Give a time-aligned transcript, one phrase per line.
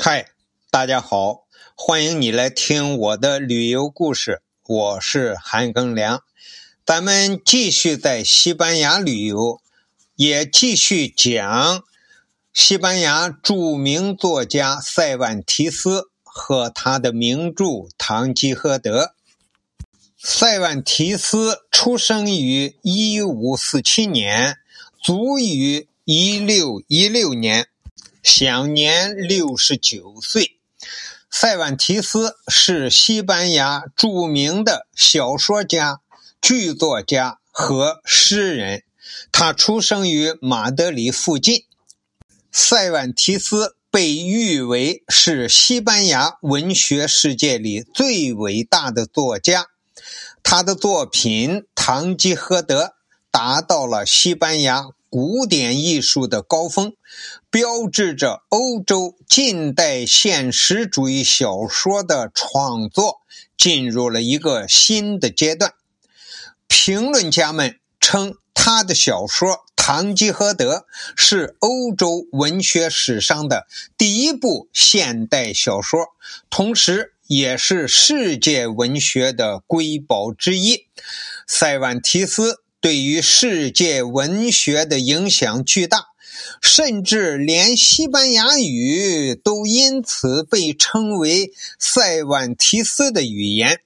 [0.00, 0.28] 嗨，
[0.70, 4.42] 大家好，欢迎你来听我的旅游故事。
[4.64, 6.22] 我是韩庚良，
[6.86, 9.60] 咱们继续在西班牙旅游，
[10.14, 11.82] 也继续讲
[12.52, 17.64] 西班牙著名作家塞万提斯和他的名著
[17.98, 19.04] 《堂吉诃德》。
[20.16, 24.58] 塞万提斯出生于一五四七年，
[25.02, 27.66] 卒于一六一六年。
[28.22, 30.58] 享年六十九岁。
[31.30, 36.00] 塞万提斯是西班牙著名的小说家、
[36.40, 38.82] 剧作家和诗人。
[39.30, 41.64] 他出生于马德里附近。
[42.50, 49.66] 塞万提斯被誉为是西班牙文学世界里最伟大的作家。
[50.42, 52.84] 他的作品《堂吉诃德》
[53.30, 54.88] 达到了西班牙。
[55.10, 56.92] 古典艺术的高峰，
[57.50, 63.20] 标志着欧洲近代现实主义小说的创作
[63.56, 65.72] 进入了一个新的阶段。
[66.66, 70.76] 评论家们称他的小说《堂吉诃德》
[71.16, 76.08] 是欧洲文学史上的第一部现代小说，
[76.50, 80.86] 同时也是世界文学的瑰宝之一。
[81.46, 82.62] 塞万提斯。
[82.80, 86.06] 对于世界文学的影响巨大，
[86.62, 93.80] 甚至连西班牙语都因此被称为塞万提斯的语言。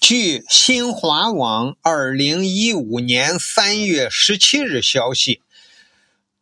[0.00, 5.42] 据新华网二零一五年三月十七日消息，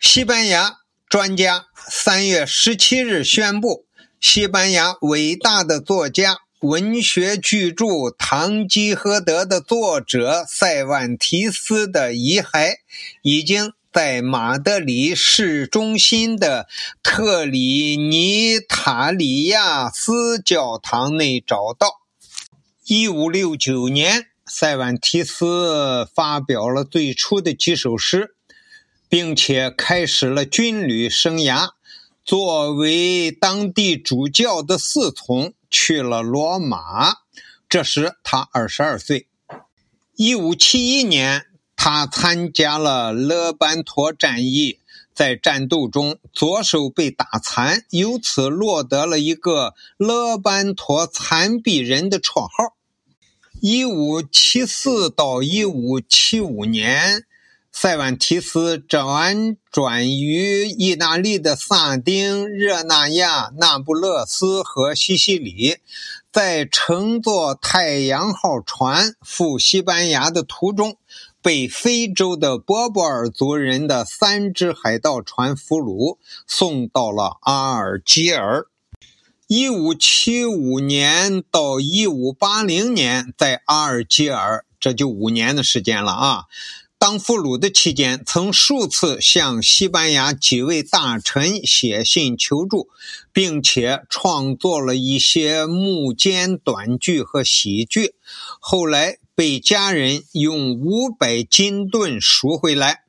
[0.00, 3.86] 西班牙专家三月十七日宣布，
[4.20, 6.38] 西班牙伟大的作家。
[6.66, 7.84] 文学巨著
[8.18, 12.78] 《堂吉诃德》的作者塞万提斯的遗骸
[13.22, 16.66] 已经在马德里市中心的
[17.04, 22.00] 特里尼塔里亚斯教堂内找到。
[22.84, 28.34] 一五六九年，塞万提斯发表了最初的几首诗，
[29.08, 31.68] 并且开始了军旅生涯。
[32.24, 35.52] 作为当地主教的侍从。
[35.70, 37.16] 去了罗马，
[37.68, 39.28] 这时他二十二岁。
[40.14, 41.46] 一五七一年，
[41.76, 44.80] 他参加了勒班托战役，
[45.14, 52.76] 在战斗中左手被打残，由此落得了一个“勒班托残臂人”的绰号。
[53.60, 57.24] 一五七四到一五七五年。
[57.78, 65.76] 塞万提斯辗转于意大利的萨丁、热那亚、那不勒斯和西西里，
[66.32, 70.96] 在乘坐太阳号船赴西班牙的途中，
[71.42, 76.16] 被非洲的波波尔族人的三只海盗船俘虏，
[76.46, 78.64] 送到了阿尔及尔。
[79.48, 86.44] 一五七五年到一五八零年，在阿尔及尔，这就五年的时间了啊。
[86.98, 92.88] 当俘虏的期间，曾数次向西班牙几位大臣写信求助，
[93.32, 98.14] 并且创作了一些幕间短剧和喜剧。
[98.58, 103.02] 后来被家人用五百金盾赎回来。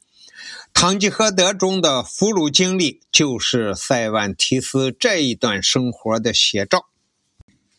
[0.80, 6.86] 《堂吉诃德》中的俘虏经历，就是塞万提斯这一段生活的写照。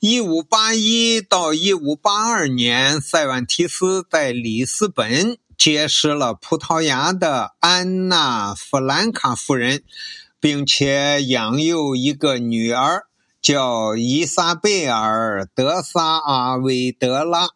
[0.00, 5.36] 一五八一到一五八二年，塞万提斯在里斯本。
[5.58, 9.82] 结识了葡萄牙的安娜·弗兰卡夫人，
[10.38, 13.06] 并且养有一个女儿，
[13.42, 17.48] 叫伊莎贝尔·德萨阿维德拉。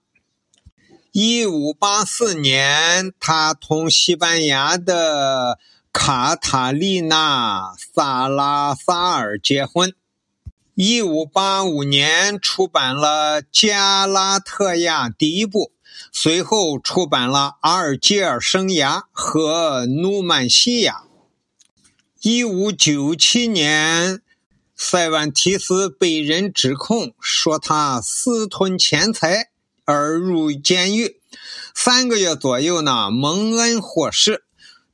[1.12, 5.58] 一五八四年，他同西班牙的
[5.92, 7.60] 卡塔丽娜·
[7.94, 9.94] 萨拉萨尔结婚。
[10.74, 15.71] 一五八五年，出版了《加拉特亚》第一部。
[16.12, 20.94] 随后出版了《阿尔及尔生涯》和《努曼西亚》。
[22.20, 24.20] 一五九七年，
[24.76, 29.50] 塞万提斯被人指控说他私吞钱财
[29.84, 31.18] 而入监狱，
[31.74, 34.44] 三个月左右呢，蒙恩获释。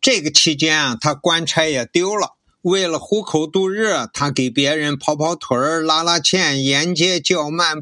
[0.00, 7.74] 这个期间啊，他官差也丢了，为了糊口度日，他给别人跑跑腿儿、拉拉纤、沿街叫卖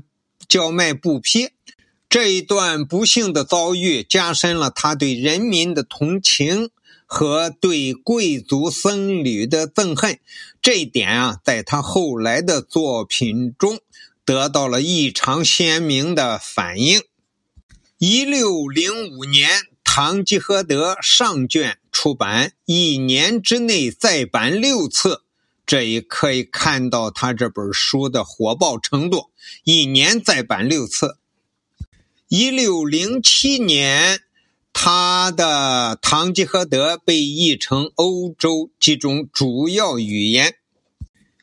[0.48, 1.50] 叫卖布匹。
[2.08, 6.70] 这一段不幸的遭遇加深了他对人民的同情
[7.04, 10.18] 和对贵族僧侣的憎恨。
[10.62, 13.80] 这一点啊，在他后来的作品中
[14.24, 17.02] 得到了异常鲜明的反应。
[17.98, 19.50] 一六零五年，
[19.84, 25.22] 《堂吉诃德》上卷出版，一年之内再版六次，
[25.66, 29.30] 这也可以看到他这本书的火爆程度，
[29.64, 31.18] 一年再版六次。
[32.28, 34.18] 一六零七年，
[34.72, 40.56] 他的《堂吉诃德》被译成欧洲几种主要语言。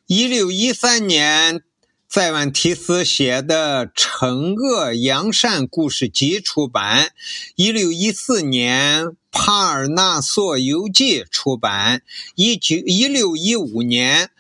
[0.08, 1.62] 一六一三年，
[2.10, 7.14] 塞万提斯写的《惩恶扬善故事集》出版。
[7.56, 12.02] 一六一四年，《帕尔纳索游记》出版。
[12.36, 14.32] 一九一六一五年，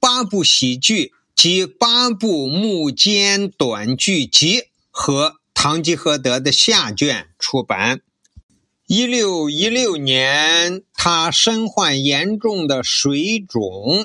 [0.00, 5.28] 八部喜剧及八部幕间短剧集和。
[5.64, 8.00] 《堂吉诃德》的下卷出版。
[8.88, 14.04] 一六一六年，他身患严重的水肿，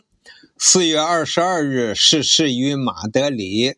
[0.56, 3.74] 四月二十二日逝世于马德里。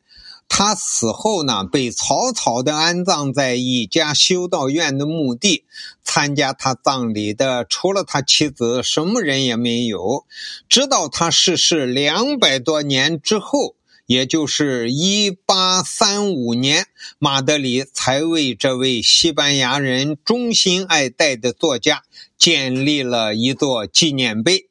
[0.50, 5.64] 他死后呢，被草草的安葬在一家修道院的墓地。
[6.04, 10.25] 参加他葬礼的，除了他妻子，什么人也没有。
[10.68, 13.75] 直到他逝世两百多年之后。
[14.10, 16.88] 也就是一八三五年，
[17.20, 22.02] 马德里才为这位西班牙人衷心爱戴的作家
[22.36, 24.66] 建立了一座纪念碑。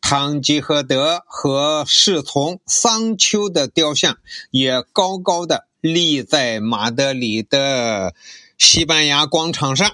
[0.00, 4.16] 堂吉诃德和侍从桑丘的雕像
[4.50, 8.14] 也高高的立在马德里的
[8.56, 9.86] 西班牙广场上。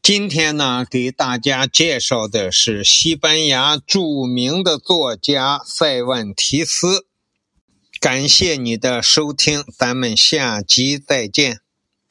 [0.00, 7.04] 今天呢，给大家介绍的是西班牙著名的作家塞万提斯。
[8.04, 11.63] 感谢你的收听，咱们下集再见。